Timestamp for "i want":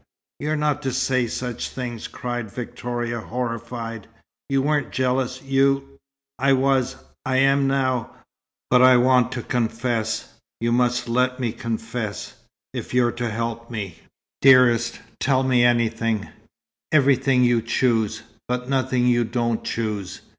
8.81-9.31